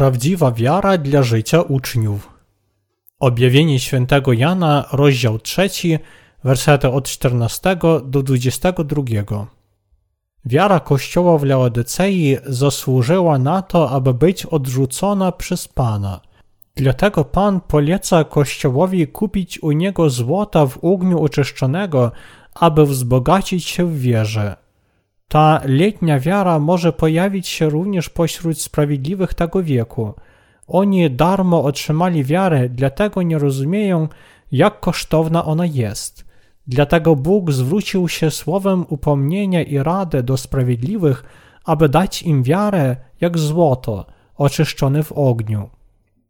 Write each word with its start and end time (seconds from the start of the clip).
Prawdziwa 0.00 0.52
wiara 0.52 0.98
dla 0.98 1.22
życia 1.22 1.62
uczniów. 1.62 2.30
Objawienie 3.18 3.80
świętego 3.80 4.32
Jana, 4.32 4.84
rozdział 4.92 5.38
3, 5.38 5.70
wersety 6.44 6.88
od 6.88 7.08
14 7.08 7.76
do 8.04 8.22
22. 8.22 9.02
Wiara 10.44 10.80
Kościoła 10.80 11.38
w 11.38 11.44
Laodycei 11.44 12.36
zasłużyła 12.46 13.38
na 13.38 13.62
to, 13.62 13.90
aby 13.90 14.14
być 14.14 14.46
odrzucona 14.46 15.32
przez 15.32 15.68
Pana. 15.68 16.20
Dlatego 16.74 17.24
Pan 17.24 17.60
poleca 17.60 18.24
Kościołowi 18.24 19.06
kupić 19.06 19.62
u 19.62 19.72
niego 19.72 20.10
złota 20.10 20.66
w 20.66 20.84
ogniu 20.84 21.22
oczyszczonego, 21.22 22.12
aby 22.54 22.86
wzbogacić 22.86 23.64
się 23.64 23.86
w 23.86 23.98
wierze. 23.98 24.56
Ta 25.32 25.60
letnia 25.64 26.20
wiara 26.20 26.58
może 26.58 26.92
pojawić 26.92 27.48
się 27.48 27.68
również 27.68 28.08
pośród 28.08 28.60
sprawiedliwych 28.60 29.34
tego 29.34 29.62
wieku. 29.62 30.14
Oni 30.66 31.10
darmo 31.10 31.64
otrzymali 31.64 32.24
wiarę, 32.24 32.68
dlatego 32.68 33.22
nie 33.22 33.38
rozumieją, 33.38 34.08
jak 34.52 34.80
kosztowna 34.80 35.44
ona 35.44 35.66
jest. 35.66 36.24
Dlatego 36.66 37.16
Bóg 37.16 37.52
zwrócił 37.52 38.08
się 38.08 38.30
słowem 38.30 38.84
upomnienia 38.88 39.62
i 39.62 39.78
rady 39.78 40.22
do 40.22 40.36
sprawiedliwych, 40.36 41.24
aby 41.64 41.88
dać 41.88 42.22
im 42.22 42.42
wiarę 42.42 42.96
jak 43.20 43.38
złoto, 43.38 44.06
oczyszczone 44.36 45.02
w 45.02 45.12
ogniu. 45.12 45.70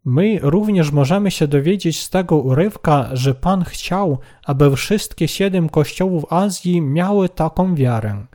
My 0.04 0.38
również 0.42 0.92
możemy 0.92 1.30
się 1.30 1.48
dowiedzieć 1.48 2.02
z 2.02 2.10
tego 2.10 2.36
urywka, 2.36 3.08
że 3.12 3.34
Pan 3.34 3.64
chciał, 3.64 4.18
aby 4.44 4.76
wszystkie 4.76 5.28
siedem 5.28 5.68
kościołów 5.68 6.32
Azji 6.32 6.80
miały 6.80 7.28
taką 7.28 7.74
wiarę. 7.74 8.26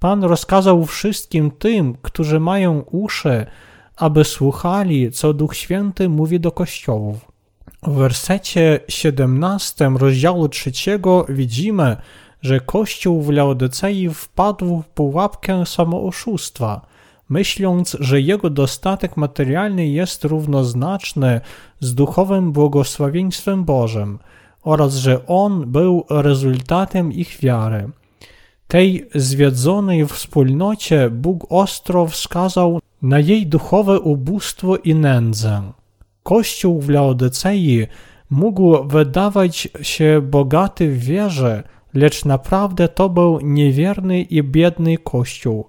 Pan 0.00 0.24
rozkazał 0.24 0.86
wszystkim 0.86 1.50
tym, 1.50 1.96
którzy 2.02 2.40
mają 2.40 2.80
uszy, 2.80 3.46
aby 3.96 4.24
słuchali, 4.24 5.12
co 5.12 5.32
Duch 5.32 5.56
Święty 5.56 6.08
mówi 6.08 6.40
do 6.40 6.52
kościołów. 6.52 7.32
W 7.82 7.92
wersecie 7.92 8.80
17 8.88 9.90
rozdziału 9.96 10.48
3 10.48 10.72
widzimy, 11.28 11.96
że 12.42 12.60
Kościół 12.60 13.22
w 13.22 13.30
Laodycei 13.30 14.08
wpadł 14.08 14.82
w 14.82 14.86
pułapkę 14.86 15.66
samooszustwa, 15.66 16.86
myśląc, 17.28 17.96
że 18.00 18.20
jego 18.20 18.50
dostatek 18.50 19.16
materialny 19.16 19.86
jest 19.86 20.24
równoznaczny 20.24 21.40
z 21.80 21.94
duchowym 21.94 22.52
błogosławieństwem 22.52 23.64
Bożym 23.64 24.18
oraz 24.62 24.94
że 24.94 25.26
on 25.26 25.72
był 25.72 26.04
rezultatem 26.10 27.12
ich 27.12 27.38
wiary. 27.40 27.90
Tej 28.68 29.08
zwiedzonej 29.14 30.06
wspólnocie 30.06 31.10
Bóg 31.10 31.46
ostro 31.48 32.06
wskazał 32.06 32.80
na 33.02 33.18
jej 33.18 33.46
duchowe 33.46 34.00
ubóstwo 34.00 34.76
i 34.76 34.94
nędzę. 34.94 35.72
Kościół 36.22 36.80
w 36.80 36.88
Laodycei 36.88 37.86
mógł 38.30 38.84
wydawać 38.84 39.68
się 39.82 40.20
bogaty 40.22 40.90
w 40.90 40.98
wierze, 40.98 41.62
lecz 41.94 42.24
naprawdę 42.24 42.88
to 42.88 43.08
był 43.08 43.40
niewierny 43.40 44.22
i 44.22 44.42
biedny 44.42 44.98
Kościół. 44.98 45.66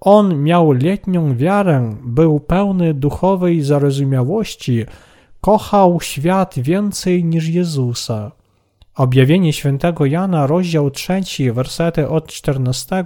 On 0.00 0.42
miał 0.42 0.72
letnią 0.72 1.36
wiarę, 1.36 1.96
był 2.04 2.40
pełny 2.40 2.94
duchowej 2.94 3.62
zarozumiałości, 3.62 4.84
kochał 5.40 6.00
świat 6.00 6.54
więcej 6.58 7.24
niż 7.24 7.48
Jezusa. 7.48 8.32
Objawienie 8.94 9.52
świętego 9.52 10.06
Jana, 10.06 10.46
rozdział 10.46 10.90
3, 10.90 11.22
wersety 11.52 12.08
od 12.08 12.26
14 12.26 13.04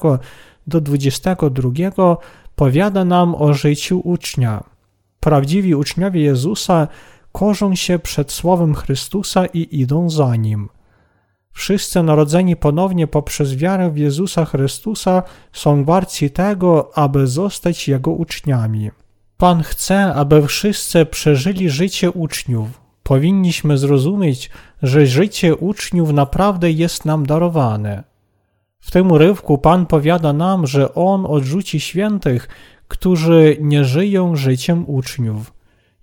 do 0.66 0.80
22 0.80 1.70
powiada 2.56 3.04
nam 3.04 3.34
o 3.34 3.54
życiu 3.54 4.00
ucznia. 4.04 4.64
Prawdziwi 5.20 5.74
uczniowie 5.74 6.20
Jezusa 6.20 6.88
korzą 7.32 7.74
się 7.74 7.98
przed 7.98 8.32
słowem 8.32 8.74
Chrystusa 8.74 9.46
i 9.46 9.68
idą 9.80 10.10
za 10.10 10.36
Nim. 10.36 10.68
Wszyscy 11.52 12.02
narodzeni 12.02 12.56
ponownie 12.56 13.06
poprzez 13.06 13.56
wiarę 13.56 13.90
w 13.90 13.96
Jezusa 13.96 14.44
Chrystusa 14.44 15.22
są 15.52 15.84
warci 15.84 16.30
tego, 16.30 16.98
aby 16.98 17.26
zostać 17.26 17.88
Jego 17.88 18.10
uczniami. 18.10 18.90
Pan 19.36 19.62
chce, 19.62 20.14
aby 20.14 20.46
wszyscy 20.46 21.06
przeżyli 21.06 21.70
życie 21.70 22.10
uczniów. 22.10 22.85
Powinniśmy 23.06 23.78
zrozumieć, 23.78 24.50
że 24.82 25.06
życie 25.06 25.56
uczniów 25.56 26.12
naprawdę 26.12 26.70
jest 26.70 27.04
nam 27.04 27.26
darowane. 27.26 28.04
W 28.80 28.90
tym 28.90 29.12
urywku 29.12 29.58
Pan 29.58 29.86
powiada 29.86 30.32
nam, 30.32 30.66
że 30.66 30.94
On 30.94 31.26
odrzuci 31.26 31.80
świętych, 31.80 32.48
którzy 32.88 33.56
nie 33.60 33.84
żyją 33.84 34.36
życiem 34.36 34.84
uczniów. 34.86 35.52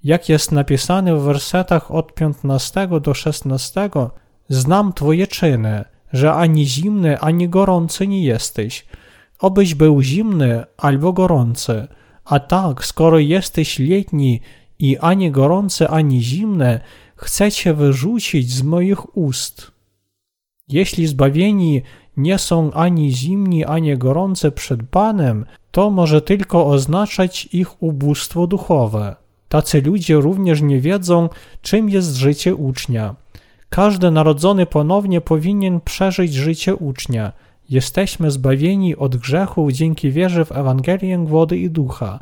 Jak 0.03 0.29
jest 0.29 0.51
napisane 0.51 1.15
w 1.15 1.21
wersetach 1.21 1.91
od 1.91 2.13
15 2.13 2.87
do 3.01 3.13
16, 3.13 3.89
znam 4.49 4.93
Twoje 4.93 5.27
czyny, 5.27 5.85
że 6.13 6.33
ani 6.33 6.65
zimny, 6.65 7.19
ani 7.19 7.49
gorący 7.49 8.07
nie 8.07 8.23
jesteś. 8.23 8.85
Obyś 9.39 9.75
był 9.75 10.01
zimny 10.01 10.63
albo 10.77 11.13
gorący. 11.13 11.87
A 12.25 12.39
tak, 12.39 12.85
skoro 12.85 13.19
jesteś 13.19 13.79
letni 13.79 14.41
i 14.79 14.97
ani 14.97 15.31
gorący, 15.31 15.87
ani 15.87 16.21
zimny, 16.23 16.79
chcecie 17.15 17.73
wyrzucić 17.73 18.51
z 18.51 18.63
moich 18.63 19.17
ust. 19.17 19.71
Jeśli 20.67 21.07
zbawieni 21.07 21.81
nie 22.17 22.37
są 22.37 22.71
ani 22.71 23.11
zimni, 23.11 23.65
ani 23.65 23.97
gorący 23.97 24.51
przed 24.51 24.83
Panem, 24.83 25.45
to 25.71 25.89
może 25.89 26.21
tylko 26.21 26.65
oznaczać 26.67 27.49
ich 27.51 27.83
ubóstwo 27.83 28.47
duchowe. 28.47 29.15
Tacy 29.49 29.81
ludzie 29.81 30.15
również 30.15 30.61
nie 30.61 30.79
wiedzą, 30.79 31.29
czym 31.61 31.89
jest 31.89 32.15
życie 32.15 32.55
ucznia. 32.55 33.15
Każdy 33.69 34.11
narodzony 34.11 34.65
ponownie 34.65 35.21
powinien 35.21 35.81
przeżyć 35.81 36.33
życie 36.33 36.75
ucznia. 36.75 37.31
Jesteśmy 37.69 38.31
zbawieni 38.31 38.95
od 38.95 39.15
grzechu 39.15 39.71
dzięki 39.71 40.11
wierze 40.11 40.45
w 40.45 40.51
Ewangelię 40.51 41.25
wody 41.25 41.57
i 41.57 41.69
ducha. 41.69 42.19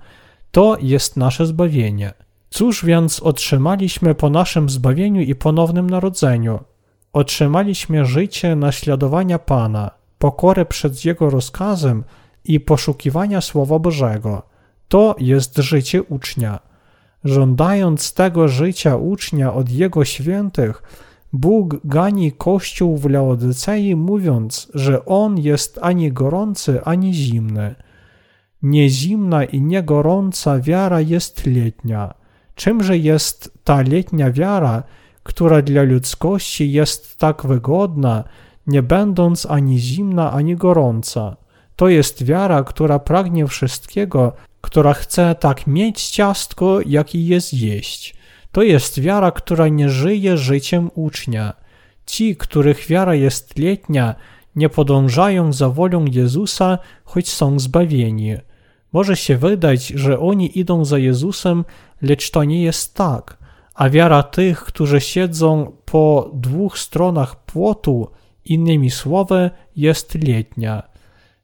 To 0.52 0.78
jest 0.82 1.18
nasze 1.18 1.46
zbawienie. 1.46 2.14
Cóż 2.54 2.86
więc 2.86 3.20
otrzymaliśmy 3.20 4.16
po 4.16 4.30
naszym 4.30 4.70
zbawieniu 4.70 5.22
i 5.22 5.36
ponownym 5.36 5.90
narodzeniu? 5.90 6.60
Otrzymaliśmy 7.14 8.06
życie 8.06 8.56
naśladowania 8.56 9.40
Pana, 9.40 9.92
pokorę 10.18 10.66
przed 10.66 11.06
Jego 11.06 11.30
rozkazem 11.30 12.04
i 12.46 12.60
poszukiwania 12.60 13.42
Słowa 13.42 13.80
Bożego. 13.80 14.42
To 14.88 15.16
jest 15.20 15.58
życie 15.58 16.04
ucznia. 16.04 16.60
Żądając 17.24 18.14
tego 18.14 18.48
życia 18.48 18.96
ucznia 18.96 19.54
od 19.54 19.70
Jego 19.70 20.06
świętych, 20.06 20.84
Bóg 21.34 21.76
gani 21.84 22.32
Kościół 22.32 22.98
w 22.98 23.10
Laodycei, 23.10 23.96
mówiąc, 23.96 24.72
że 24.74 25.06
on 25.06 25.38
jest 25.38 25.80
ani 25.82 26.12
gorący, 26.12 26.84
ani 26.84 27.14
zimny. 27.14 27.76
Niezimna 28.62 29.44
i 29.44 29.62
niegorąca 29.62 30.60
wiara 30.60 31.02
jest 31.02 31.46
letnia. 31.46 32.21
Czymże 32.56 32.98
jest 32.98 33.58
ta 33.64 33.82
letnia 33.82 34.32
wiara, 34.32 34.84
która 35.24 35.62
dla 35.62 35.84
ludzkości 35.84 36.72
jest 36.72 37.18
tak 37.18 37.46
wygodna, 37.46 38.24
nie 38.68 38.84
będąc 38.84 39.46
ani 39.46 39.80
zimna, 39.80 40.32
ani 40.32 40.56
gorąca? 40.56 41.38
To 41.76 41.90
jest 41.90 42.24
wiara, 42.24 42.64
która 42.64 43.00
pragnie 43.00 43.48
wszystkiego, 43.48 44.34
która 44.62 44.94
chce 44.94 45.36
tak 45.40 45.68
mieć 45.68 46.10
ciastko, 46.10 46.80
jak 46.86 47.16
i 47.16 47.28
je 47.28 47.42
zjeść. 47.42 48.16
To 48.52 48.62
jest 48.62 49.00
wiara, 49.00 49.32
która 49.32 49.68
nie 49.68 49.90
żyje 49.90 50.38
życiem 50.38 50.90
ucznia. 50.96 51.54
Ci, 52.06 52.36
których 52.36 52.88
wiara 52.88 53.16
jest 53.16 53.60
letnia, 53.60 54.16
nie 54.56 54.70
podążają 54.70 55.54
za 55.54 55.70
wolą 55.70 56.06
Jezusa, 56.06 56.78
choć 57.04 57.30
są 57.30 57.60
zbawieni. 57.60 58.36
Może 58.94 59.16
się 59.16 59.38
wydać, 59.38 59.88
że 59.88 60.20
oni 60.20 60.60
idą 60.60 60.86
za 60.86 60.98
Jezusem, 60.98 61.66
lecz 62.02 62.32
to 62.32 62.44
nie 62.44 62.64
jest 62.64 62.96
tak. 62.96 63.38
A 63.76 63.90
wiara 63.90 64.24
tych, 64.24 64.64
którzy 64.64 65.02
siedzą 65.02 65.72
po 65.86 66.32
dwóch 66.34 66.80
stronach 66.80 67.36
płotu, 67.36 68.08
innymi 68.46 68.92
słowy, 68.92 69.50
jest 69.76 70.16
letnia. 70.28 70.84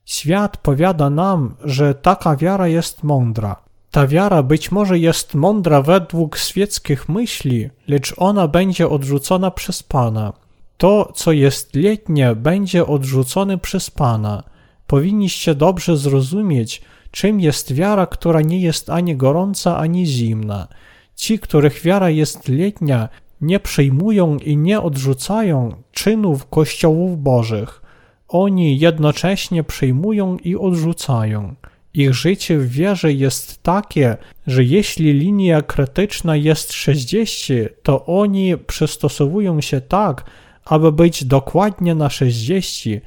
Świat 0.05 0.57
powiada 0.57 1.09
nam, 1.09 1.55
że 1.63 1.95
taka 1.95 2.35
wiara 2.35 2.67
jest 2.67 3.03
mądra. 3.03 3.55
Ta 3.91 4.07
wiara 4.07 4.43
być 4.43 4.71
może 4.71 4.99
jest 4.99 5.35
mądra 5.35 5.81
według 5.81 6.37
świeckich 6.37 7.09
myśli, 7.09 7.69
lecz 7.87 8.13
ona 8.17 8.47
będzie 8.47 8.89
odrzucona 8.89 9.51
przez 9.51 9.83
Pana. 9.83 10.33
To, 10.77 11.11
co 11.15 11.31
jest 11.31 11.75
letnie, 11.75 12.35
będzie 12.35 12.87
odrzucone 12.87 13.57
przez 13.57 13.91
Pana. 13.91 14.43
Powinniście 14.87 15.55
dobrze 15.55 15.97
zrozumieć, 15.97 16.81
czym 17.11 17.39
jest 17.39 17.73
wiara, 17.73 18.05
która 18.05 18.41
nie 18.41 18.61
jest 18.61 18.89
ani 18.89 19.15
gorąca, 19.15 19.77
ani 19.77 20.05
zimna. 20.05 20.67
Ci, 21.15 21.39
których 21.39 21.81
wiara 21.81 22.09
jest 22.09 22.47
letnia, 22.47 23.09
nie 23.41 23.59
przyjmują 23.59 24.37
i 24.37 24.57
nie 24.57 24.81
odrzucają 24.81 25.75
czynów 25.91 26.49
kościołów 26.49 27.23
bożych. 27.23 27.81
Oni 28.27 28.79
jednocześnie 28.79 29.63
przyjmują 29.63 30.37
i 30.37 30.55
odrzucają. 30.55 31.55
Ich 31.93 32.13
życie 32.13 32.57
w 32.57 32.69
wierze 32.69 33.13
jest 33.13 33.63
takie, 33.63 34.17
że 34.47 34.63
jeśli 34.63 35.13
linia 35.13 35.61
krytyczna 35.61 36.35
jest 36.35 36.73
60, 36.73 37.49
to 37.83 38.05
oni 38.05 38.57
przystosowują 38.57 39.61
się 39.61 39.81
tak, 39.81 40.23
aby 40.65 40.91
być 40.91 41.25
dokładnie 41.25 41.95
na 41.95 42.09
60, 42.09 43.03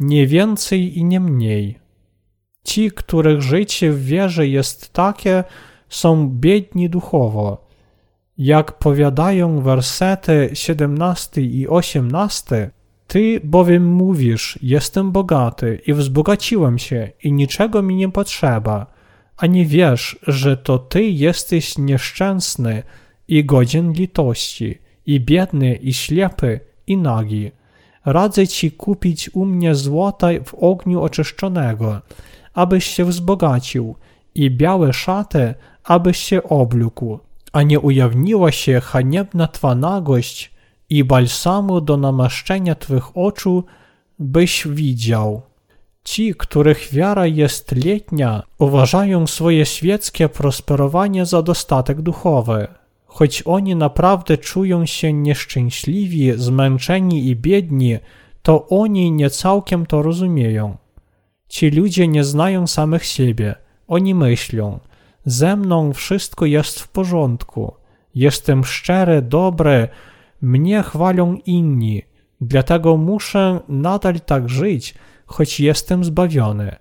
nie 0.00 0.26
więcej 0.26 0.98
i 0.98 1.04
nie 1.04 1.20
mniej. 1.20 1.78
Ci, 2.64 2.90
których 2.90 3.42
życie 3.42 3.92
w 3.92 4.04
wierze 4.04 4.46
jest 4.46 4.92
takie, 4.92 5.44
są 5.88 6.28
biedni 6.28 6.90
duchowo. 6.90 7.66
Jak 8.38 8.78
powiadają 8.78 9.60
wersety 9.60 10.50
17 10.52 11.42
i 11.42 11.68
18, 11.68 12.70
ty 13.06 13.40
bowiem 13.44 13.86
mówisz, 13.86 14.58
jestem 14.62 15.12
bogaty 15.12 15.80
i 15.86 15.92
wzbogaciłem 15.94 16.78
się 16.78 17.10
i 17.22 17.32
niczego 17.32 17.82
mi 17.82 17.96
nie 17.96 18.08
potrzeba, 18.08 18.86
a 19.36 19.46
nie 19.46 19.66
wiesz, 19.66 20.18
że 20.26 20.56
to 20.56 20.78
ty 20.78 21.02
jesteś 21.02 21.78
nieszczęsny 21.78 22.82
i 23.28 23.44
godzien 23.44 23.92
litości, 23.92 24.78
i 25.06 25.20
biedny, 25.20 25.74
i 25.74 25.92
ślepy, 25.92 26.60
i 26.86 26.96
nagi. 26.96 27.50
Radzę 28.04 28.46
ci 28.46 28.72
kupić 28.72 29.30
u 29.34 29.44
mnie 29.44 29.74
złota 29.74 30.28
w 30.44 30.54
ogniu 30.54 31.02
oczyszczonego, 31.02 32.00
abyś 32.54 32.86
się 32.86 33.04
wzbogacił, 33.04 33.96
i 34.34 34.50
białe 34.50 34.92
szaty, 34.92 35.54
abyś 35.84 36.18
się 36.18 36.42
oblógł, 36.42 37.18
a 37.52 37.62
nie 37.62 37.80
ujawniła 37.80 38.52
się 38.52 38.80
haniebna 38.80 39.48
twa 39.48 39.74
nagość 39.74 40.50
i 40.90 41.04
balsamu 41.04 41.80
do 41.80 41.96
namaszczenia 41.96 42.74
twych 42.74 43.16
oczu, 43.16 43.64
byś 44.18 44.66
widział. 44.66 45.42
Ci, 46.04 46.34
których 46.34 46.88
wiara 46.92 47.26
jest 47.26 47.84
letnia, 47.84 48.42
uważają 48.58 49.26
swoje 49.26 49.66
świeckie 49.66 50.28
prosperowanie 50.28 51.26
za 51.26 51.42
dostatek 51.42 52.02
duchowy. 52.02 52.66
Choć 53.06 53.42
oni 53.42 53.76
naprawdę 53.76 54.38
czują 54.38 54.86
się 54.86 55.12
nieszczęśliwi, 55.12 56.32
zmęczeni 56.36 57.28
i 57.28 57.36
biedni, 57.36 57.98
to 58.42 58.68
oni 58.68 59.12
nie 59.12 59.30
całkiem 59.30 59.86
to 59.86 60.02
rozumieją. 60.02 60.76
Ci 61.50 61.70
ludzie 61.70 62.08
nie 62.08 62.24
znają 62.24 62.66
samych 62.66 63.04
siebie. 63.04 63.54
Oni 63.88 64.14
myślą, 64.14 64.78
ze 65.24 65.56
mną 65.56 65.92
wszystko 65.92 66.46
jest 66.46 66.80
w 66.80 66.88
porządku, 66.88 67.74
jestem 68.14 68.64
szczery, 68.64 69.22
dobry, 69.22 69.88
mnie 70.42 70.82
chwalą 70.82 71.38
inni, 71.46 72.02
dlatego 72.40 72.96
muszę 72.96 73.60
nadal 73.68 74.20
tak 74.20 74.48
żyć, 74.48 74.94
choć 75.26 75.60
jestem 75.60 76.04
zbawiony. 76.04 76.76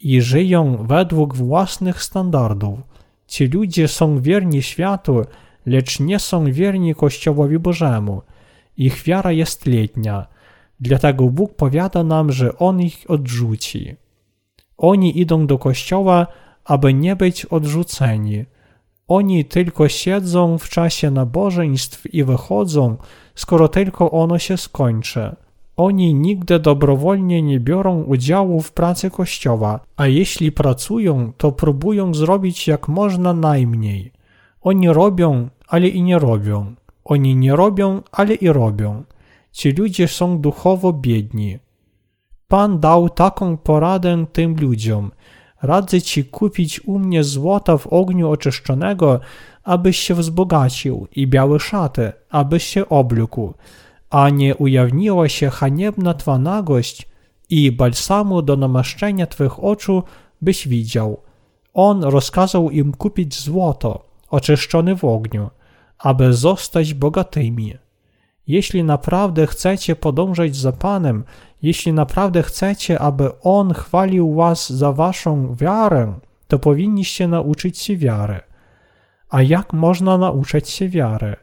I 0.00 0.20
żyją 0.22 0.86
według 0.86 1.36
własnych 1.36 2.02
standardów. 2.02 2.78
Ci 3.26 3.46
ludzie 3.46 3.88
są 3.88 4.20
wierni 4.20 4.62
światu, 4.62 5.24
lecz 5.66 6.00
nie 6.00 6.18
są 6.18 6.52
wierni 6.52 6.94
Kościołowi 6.94 7.58
Bożemu. 7.58 8.22
Ich 8.76 9.02
wiara 9.02 9.32
jest 9.32 9.66
letnia, 9.66 10.26
dlatego 10.80 11.24
Bóg 11.28 11.54
powiada 11.54 12.04
nam, 12.04 12.32
że 12.32 12.58
On 12.58 12.80
ich 12.80 13.04
odrzuci. 13.08 14.07
Oni 14.78 15.20
idą 15.20 15.46
do 15.46 15.58
Kościoła, 15.58 16.26
aby 16.64 16.94
nie 16.94 17.16
być 17.16 17.44
odrzuceni. 17.44 18.44
Oni 19.08 19.44
tylko 19.44 19.88
siedzą 19.88 20.58
w 20.58 20.68
czasie 20.68 21.10
nabożeństw 21.10 22.14
i 22.14 22.24
wychodzą, 22.24 22.96
skoro 23.34 23.68
tylko 23.68 24.10
ono 24.10 24.38
się 24.38 24.56
skończy. 24.56 25.36
Oni 25.76 26.14
nigdy 26.14 26.58
dobrowolnie 26.58 27.42
nie 27.42 27.60
biorą 27.60 28.02
udziału 28.02 28.60
w 28.60 28.72
pracy 28.72 29.10
Kościoła, 29.10 29.80
a 29.96 30.06
jeśli 30.06 30.52
pracują, 30.52 31.32
to 31.36 31.52
próbują 31.52 32.14
zrobić 32.14 32.68
jak 32.68 32.88
można 32.88 33.32
najmniej. 33.32 34.12
Oni 34.62 34.88
robią, 34.88 35.48
ale 35.68 35.88
i 35.88 36.02
nie 36.02 36.18
robią. 36.18 36.74
Oni 37.04 37.36
nie 37.36 37.56
robią, 37.56 38.02
ale 38.12 38.34
i 38.34 38.48
robią. 38.48 39.04
Ci 39.52 39.72
ludzie 39.72 40.08
są 40.08 40.38
duchowo 40.38 40.92
biedni. 40.92 41.58
Pan 42.48 42.80
dał 42.80 43.08
taką 43.08 43.56
poradę 43.56 44.26
tym 44.32 44.56
ludziom. 44.60 45.10
Radzę 45.62 46.02
ci 46.02 46.24
kupić 46.24 46.80
u 46.80 46.98
mnie 46.98 47.24
złota 47.24 47.78
w 47.78 47.86
ogniu 47.86 48.30
oczyszczonego, 48.30 49.20
abyś 49.64 49.98
się 49.98 50.14
wzbogacił, 50.14 51.06
i 51.12 51.26
białe 51.26 51.60
szaty, 51.60 52.12
abyś 52.30 52.64
się 52.64 52.88
oblógł, 52.88 53.54
a 54.10 54.30
nie 54.30 54.56
ujawniła 54.56 55.28
się 55.28 55.50
haniebna 55.50 56.14
twa 56.14 56.38
nagość 56.38 57.08
i 57.50 57.72
balsamu 57.72 58.42
do 58.42 58.56
namaszczenia 58.56 59.26
twych 59.26 59.64
oczu, 59.64 60.02
byś 60.42 60.68
widział. 60.68 61.20
On 61.74 62.04
rozkazał 62.04 62.70
im 62.70 62.92
kupić 62.92 63.40
złoto, 63.40 64.04
oczyszczone 64.30 64.96
w 64.96 65.04
ogniu, 65.04 65.50
aby 65.98 66.32
zostać 66.32 66.94
bogatymi. 66.94 67.74
Jeśli 68.46 68.84
naprawdę 68.84 69.46
chcecie 69.46 69.96
podążać 69.96 70.56
za 70.56 70.72
Panem, 70.72 71.24
jeśli 71.62 71.92
naprawdę 71.92 72.42
chcecie, 72.42 72.98
aby 72.98 73.40
On 73.40 73.74
chwalił 73.74 74.34
was 74.34 74.70
za 74.70 74.92
waszą 74.92 75.54
wiarę, 75.54 76.14
to 76.48 76.58
powinniście 76.58 77.28
nauczyć 77.28 77.78
się 77.78 77.96
wiary. 77.96 78.40
A 79.30 79.42
jak 79.42 79.72
można 79.72 80.18
nauczyć 80.18 80.68
się 80.68 80.88
wiary? 80.88 81.36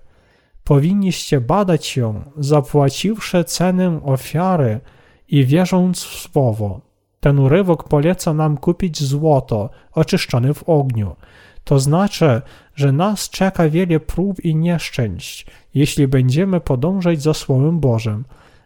Powinniście 0.63 1.41
badać 1.41 1.97
ją, 1.97 2.23
zapłaciwszy 2.37 3.43
cenę 3.43 3.99
ofiary 4.03 4.79
i 5.27 5.45
wierząc 5.45 6.03
w 6.03 6.19
słowo. 6.19 6.81
Ten 7.19 7.39
urywek 7.39 7.83
poleca 7.83 8.33
nam 8.33 8.57
kupić 8.57 9.03
złoto 9.03 9.69
oczyszczone 9.91 10.53
w 10.53 10.69
ogniu. 10.69 11.15
To 11.63 11.79
znaczy, 11.79 12.41
że 12.75 12.91
nas 12.91 13.29
czeka 13.29 13.69
wiele 13.69 13.99
prób 13.99 14.45
i 14.45 14.55
nieszczęść, 14.55 15.45
jeśli 15.73 16.07
będziemy 16.07 16.59
podążać 16.59 17.21
za 17.21 17.33
Słowem 17.33 17.79
Bożym, 17.79 18.25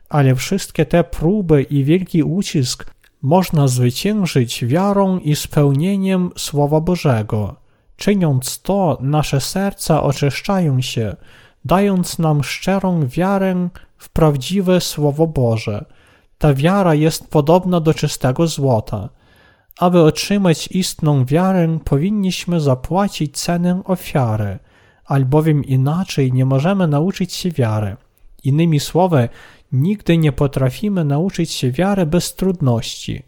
ale 0.09 0.35
wszystkie 0.35 0.85
te 0.85 1.03
próby 1.03 1.61
i 1.61 1.83
wielki 1.83 2.23
ucisk 2.23 2.93
można 3.21 3.67
zwyciężyć 3.67 4.65
wiarą 4.65 5.19
i 5.19 5.35
spełnieniem 5.35 6.31
Słowa 6.37 6.81
Bożego. 6.81 7.55
Czyniąc 7.95 8.61
to, 8.61 8.97
nasze 9.01 9.41
serca 9.41 10.03
oczyszczają 10.03 10.81
się, 10.81 11.15
dając 11.65 12.19
nam 12.19 12.43
szczerą 12.43 13.07
wiarę 13.07 13.69
w 13.97 14.09
prawdziwe 14.09 14.81
Słowo 14.81 15.27
Boże. 15.27 15.85
Ta 16.37 16.53
wiara 16.53 16.95
jest 16.95 17.29
podobna 17.29 17.79
do 17.79 17.93
czystego 17.93 18.47
złota. 18.47 19.09
Aby 19.79 20.01
otrzymać 20.01 20.67
istną 20.71 21.25
wiarę, 21.25 21.79
powinniśmy 21.85 22.61
zapłacić 22.61 23.37
cenę 23.37 23.81
ofiary, 23.85 24.59
albowiem 25.05 25.63
inaczej 25.63 26.33
nie 26.33 26.45
możemy 26.45 26.87
nauczyć 26.87 27.33
się 27.33 27.51
wiary. 27.51 27.97
Innymi 28.43 28.79
słowy, 28.79 29.29
nigdy 29.71 30.17
nie 30.17 30.31
potrafimy 30.31 31.05
nauczyć 31.05 31.51
się 31.51 31.71
wiary 31.71 32.05
bez 32.05 32.35
trudności. 32.35 33.23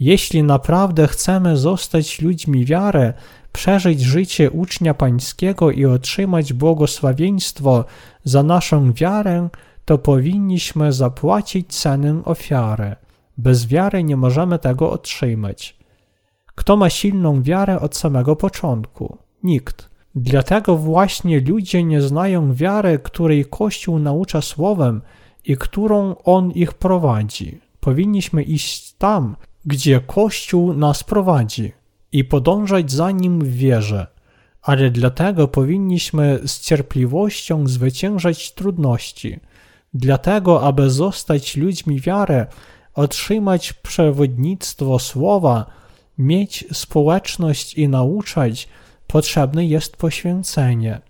Jeśli 0.00 0.42
naprawdę 0.42 1.06
chcemy 1.06 1.56
zostać 1.56 2.20
ludźmi 2.22 2.64
wiary, 2.64 3.12
przeżyć 3.52 4.00
życie 4.00 4.50
ucznia 4.50 4.94
pańskiego 4.94 5.70
i 5.70 5.84
otrzymać 5.84 6.52
błogosławieństwo 6.52 7.84
za 8.24 8.42
naszą 8.42 8.92
wiarę, 8.92 9.48
to 9.84 9.98
powinniśmy 9.98 10.92
zapłacić 10.92 11.74
cenę 11.74 12.22
ofiary. 12.24 12.96
Bez 13.38 13.66
wiary 13.66 14.04
nie 14.04 14.16
możemy 14.16 14.58
tego 14.58 14.90
otrzymać. 14.90 15.76
Kto 16.54 16.76
ma 16.76 16.90
silną 16.90 17.42
wiarę 17.42 17.80
od 17.80 17.96
samego 17.96 18.36
początku? 18.36 19.18
Nikt. 19.42 19.90
Dlatego 20.14 20.76
właśnie 20.76 21.40
ludzie 21.40 21.84
nie 21.84 22.02
znają 22.02 22.54
wiary, 22.54 22.98
której 22.98 23.44
Kościół 23.44 23.98
naucza 23.98 24.40
słowem 24.42 25.02
i 25.44 25.56
którą 25.56 26.14
on 26.24 26.50
ich 26.50 26.74
prowadzi. 26.74 27.60
Powinniśmy 27.80 28.42
iść 28.42 28.92
tam, 28.92 29.36
gdzie 29.64 30.00
Kościół 30.00 30.74
nas 30.74 31.04
prowadzi 31.04 31.72
i 32.12 32.24
podążać 32.24 32.92
za 32.92 33.10
nim 33.10 33.40
w 33.40 33.48
wierze, 33.48 34.06
ale 34.62 34.90
dlatego 34.90 35.48
powinniśmy 35.48 36.40
z 36.46 36.60
cierpliwością 36.60 37.68
zwyciężać 37.68 38.54
trudności. 38.54 39.40
Dlatego, 39.94 40.62
aby 40.62 40.90
zostać 40.90 41.56
ludźmi 41.56 42.00
wiary, 42.00 42.46
otrzymać 42.94 43.72
przewodnictwo 43.72 44.98
słowa, 44.98 45.66
mieć 46.18 46.64
społeczność 46.72 47.74
i 47.74 47.88
nauczać, 47.88 48.68
potrzebne 49.06 49.66
jest 49.66 49.96
poświęcenie. 49.96 51.00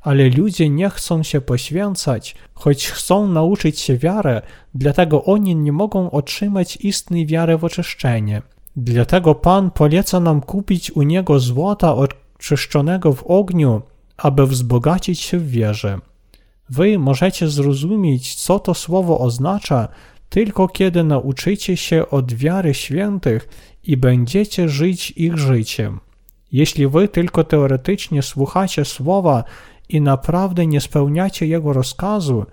Ale 0.00 0.28
ludzie 0.28 0.68
nie 0.68 0.90
chcą 0.90 1.22
się 1.22 1.40
poświęcać, 1.40 2.34
choć 2.54 2.86
chcą 2.86 3.28
nauczyć 3.28 3.80
się 3.80 3.96
wiarę, 3.96 4.42
dlatego 4.74 5.24
oni 5.24 5.56
nie 5.56 5.72
mogą 5.72 6.10
otrzymać 6.10 6.76
istnej 6.76 7.26
wiary 7.26 7.58
w 7.58 7.64
oczyszczenie. 7.64 8.42
Dlatego 8.76 9.34
Pan 9.34 9.70
poleca 9.70 10.20
nam 10.20 10.40
kupić 10.40 10.90
u 10.90 11.02
Niego 11.02 11.40
złota 11.40 11.94
oczyszczonego 11.94 13.12
w 13.12 13.26
ogniu, 13.26 13.82
aby 14.16 14.46
wzbogacić 14.46 15.20
się 15.20 15.38
w 15.38 15.50
wierze. 15.50 15.98
Wy 16.70 16.98
możecie 16.98 17.48
zrozumieć, 17.48 18.34
co 18.34 18.58
to 18.58 18.74
słowo 18.74 19.18
oznacza, 19.18 19.88
tylko 20.28 20.68
kiedy 20.68 21.04
nauczycie 21.04 21.76
się 21.76 22.10
od 22.10 22.34
wiary 22.34 22.74
świętych 22.74 23.48
i 23.84 23.96
będziecie 23.96 24.68
żyć 24.68 25.10
ich 25.10 25.38
życiem. 25.38 26.00
Jeśli 26.52 26.88
wy 26.88 27.08
tylko 27.08 27.44
teoretycznie 27.44 28.22
słuchacie 28.22 28.84
słowa 28.84 29.44
i 29.94 30.00
naprawdę 30.00 30.66
nie 30.66 30.80
spełniacie 30.80 31.46
jego 31.46 31.72
rozkazu, 31.72 32.46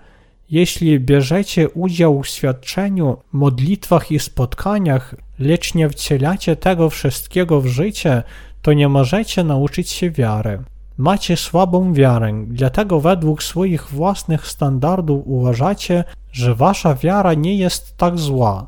jeśli 0.50 1.00
bierzecie 1.00 1.68
udział 1.68 2.22
w 2.22 2.28
świadczeniu, 2.28 3.16
modlitwach 3.32 4.10
i 4.12 4.18
spotkaniach, 4.18 5.14
lecz 5.38 5.74
nie 5.74 5.88
wcielacie 5.88 6.56
tego 6.56 6.90
wszystkiego 6.90 7.60
w 7.60 7.66
życie, 7.66 8.22
to 8.62 8.72
nie 8.72 8.88
możecie 8.88 9.44
nauczyć 9.44 9.90
się 9.90 10.10
wiary. 10.10 10.58
Macie 10.98 11.36
słabą 11.36 11.92
wiarę, 11.92 12.44
dlatego 12.46 13.00
według 13.00 13.42
swoich 13.42 13.88
własnych 13.88 14.46
standardów 14.46 15.22
uważacie, 15.26 16.04
że 16.32 16.54
wasza 16.54 16.94
wiara 16.94 17.34
nie 17.34 17.54
jest 17.54 17.96
tak 17.96 18.18
zła. 18.18 18.66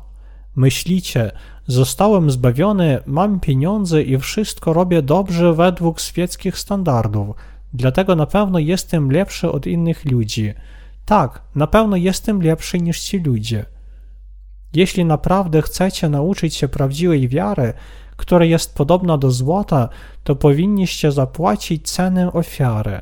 Myślicie, 0.55 1.31
zostałem 1.67 2.31
zbawiony, 2.31 2.99
mam 3.05 3.39
pieniądze 3.39 4.01
i 4.01 4.17
wszystko 4.17 4.73
robię 4.73 5.01
dobrze 5.01 5.53
według 5.53 5.99
świeckich 5.99 6.57
standardów, 6.57 7.35
dlatego 7.73 8.15
na 8.15 8.25
pewno 8.25 8.59
jestem 8.59 9.11
lepszy 9.11 9.51
od 9.51 9.67
innych 9.67 10.05
ludzi. 10.05 10.53
Tak, 11.05 11.41
na 11.55 11.67
pewno 11.67 11.95
jestem 11.95 12.41
lepszy 12.41 12.79
niż 12.79 12.99
ci 12.99 13.19
ludzie. 13.19 13.65
Jeśli 14.73 15.05
naprawdę 15.05 15.61
chcecie 15.61 16.09
nauczyć 16.09 16.55
się 16.55 16.67
prawdziwej 16.67 17.27
wiary, 17.27 17.73
która 18.15 18.45
jest 18.45 18.75
podobna 18.75 19.17
do 19.17 19.31
złota, 19.31 19.89
to 20.23 20.35
powinniście 20.35 21.11
zapłacić 21.11 21.91
cenę 21.91 22.33
ofiary. 22.33 23.01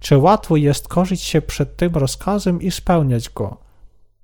Czy 0.00 0.18
łatwo 0.18 0.56
jest 0.56 0.88
korzyć 0.88 1.22
się 1.22 1.42
przed 1.42 1.76
tym 1.76 1.94
rozkazem 1.94 2.62
i 2.62 2.70
spełniać 2.70 3.30
go? 3.30 3.56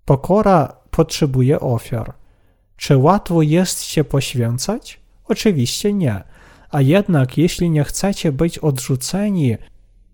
Pokora 0.04 0.76
potrzebuje 0.90 1.60
ofiar. 1.60 2.12
Czy 2.76 2.96
łatwo 2.96 3.42
jest 3.42 3.82
się 3.82 4.04
poświęcać? 4.04 5.00
Oczywiście 5.28 5.92
nie. 5.92 6.22
A 6.70 6.80
jednak, 6.80 7.38
jeśli 7.38 7.70
nie 7.70 7.84
chcecie 7.84 8.32
być 8.32 8.58
odrzuceni, 8.58 9.56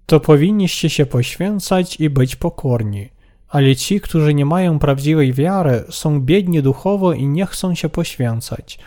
to 0.06 0.21
powinniście 0.21 0.90
się 0.90 1.06
poświęcać 1.06 2.00
i 2.00 2.11
być 2.11 2.37
pokorni. 2.37 3.09
Ale 3.49 3.76
ci, 3.76 4.00
którzy 4.00 4.35
nie 4.35 4.44
mają 4.44 4.78
prawdziwej 4.78 5.32
wiary, 5.32 5.85
są 5.90 6.21
biedni 6.21 6.62
duchowo 6.62 7.12
i 7.12 7.26
nie 7.26 7.47
chcą 7.47 7.75
się 7.75 7.88
poświęcać. 7.88 8.78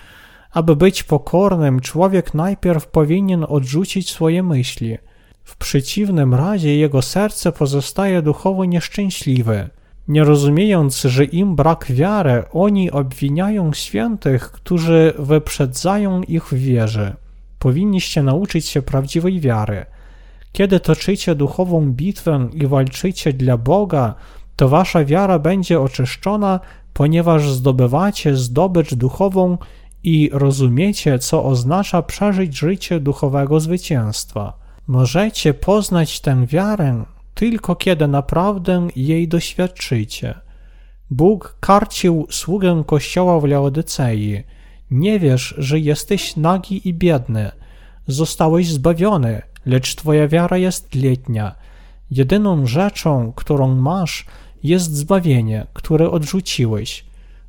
Aby 0.52 0.76
być 0.76 1.04
pokornym, 1.04 1.80
człowiek 1.80 2.34
najpierw 2.34 2.88
powinien 2.88 3.46
odrzucić 3.50 4.10
swoje 4.10 4.44
myśli. 4.44 4.98
W 5.44 5.58
przeciwnym 5.58 6.34
razie 6.34 6.76
jego 6.76 7.02
serce 7.02 7.52
pozostaje 7.52 8.22
duchowo 8.22 8.66
nieszczęśliwe. 8.66 9.70
Nie 10.08 10.24
rozumiejąc, 10.24 11.02
że 11.02 11.24
im 11.24 11.56
brak 11.56 11.86
wiary, 11.90 12.44
oni 12.52 12.92
obwiniają 12.92 13.74
świętych, 13.74 14.52
którzy 14.52 15.14
wyprzedzają 15.20 16.24
ich 16.24 16.46
w 16.46 16.54
wierze. 16.54 17.16
Powinniście 17.60 18.24
nauczyć 18.24 18.66
się 18.66 18.82
prawdziwej 18.82 19.40
wiary. 19.40 19.86
Kiedy 20.56 20.80
toczycie 20.80 21.36
duchową 21.36 21.92
bitwę 21.92 22.50
i 22.54 22.68
walczycie 22.68 23.34
dla 23.34 23.58
Boga, 23.58 24.14
to 24.56 24.70
wasza 24.70 25.06
wiara 25.06 25.40
będzie 25.40 25.82
oczyszczona, 25.82 26.60
ponieważ 26.94 27.50
zdobywacie 27.50 28.36
zdobycz 28.36 28.94
duchową 28.94 29.58
i 30.04 30.30
rozumiecie, 30.34 31.20
co 31.20 31.46
oznacza 31.46 32.02
przeżyć 32.02 32.58
życie 32.58 33.00
duchowego 33.00 33.60
zwycięstwa. 33.60 34.54
Możecie 34.88 35.54
poznać 35.54 36.20
tę 36.20 36.46
wiarę 36.48 37.06
tylko 37.34 37.76
kiedy 37.76 38.08
naprawdę 38.08 38.88
jej 38.96 39.28
doświadczycie. 39.28 40.36
Bóg 41.10 41.58
karcił 41.60 42.28
sługę 42.30 42.84
kościoła 42.86 43.40
w 43.40 43.44
Laodycei. 43.44 44.44
Nie 44.92 45.20
wiesz, 45.20 45.56
że 45.58 45.80
jesteś 45.80 46.36
nagi 46.36 46.90
i 46.90 46.94
biedny. 46.94 47.52
Zostałeś 48.08 48.70
zbawiony, 48.70 49.42
lecz 49.66 49.96
twoja 49.96 50.28
wiara 50.28 50.58
jest 50.58 50.96
letnia. 50.96 51.56
Jedyną 52.12 52.66
rzeczą, 52.66 53.34
którą 53.36 53.76
masz, 53.76 54.26
jest 54.64 54.96
zbawienie, 54.96 55.68
które 55.74 56.10
odrzuciłeś. 56.12 57.06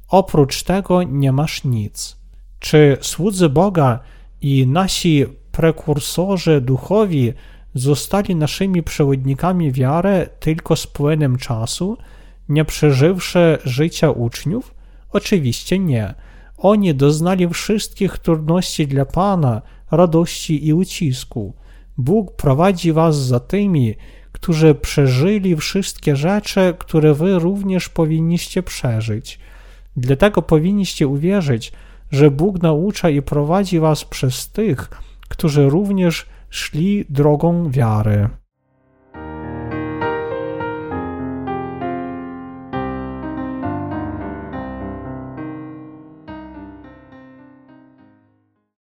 Oprócz 0.09 0.63
tego 0.63 1.03
nie 1.03 1.33
masz 1.33 1.65
nic. 1.65 2.17
Czy 2.59 2.97
słudzy 3.01 3.49
Boga 3.49 4.01
i 4.41 4.67
nasi 4.67 5.27
prekursorzy 5.53 6.61
duchowi 6.61 7.33
zostali 7.75 8.37
naszymi 8.37 8.83
przewodnikami 8.83 9.73
wiary 9.73 10.29
tylko 10.41 10.77
z 10.77 10.87
płynem 10.87 11.39
czasu, 11.39 11.97
nie 12.49 12.65
przeżywszy 12.65 13.59
życia 13.65 14.11
uczniów? 14.11 14.75
Oczywiście 15.13 15.79
nie. 15.79 16.15
Oni 16.59 16.95
doznali 16.95 17.49
wszystkich 17.49 18.19
trudności 18.19 18.87
dla 18.87 19.05
Pana, 19.05 19.63
radości 19.91 20.67
i 20.67 20.73
ucisku. 20.73 21.55
Bóg 21.99 22.37
prowadzi 22.37 22.93
was 22.93 23.17
za 23.17 23.41
tymi, 23.41 23.95
którzy 24.33 24.75
przeżyli 24.75 25.57
wszystkie 25.57 26.17
rzeczy, 26.17 26.75
które 26.79 27.15
wy 27.15 27.39
również 27.39 27.89
powinniście 27.89 28.63
przeżyć. 28.63 29.39
Dlatego 29.97 30.43
powinniście 30.43 31.09
uwierzyć, 31.09 31.73
że 32.11 32.31
Bóg 32.31 32.63
naucza 32.63 33.11
i 33.11 33.23
prowadzi 33.23 33.81
was 33.81 34.05
przez 34.05 34.49
tych, 34.49 34.91
którzy 35.29 35.69
również 35.69 36.27
szli 36.51 37.05
drogą 37.09 37.71
wiary. 37.71 38.29